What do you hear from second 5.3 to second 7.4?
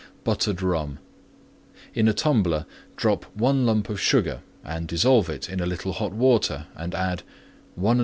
in a little hot Water, and add: 1 1/4 Jiggers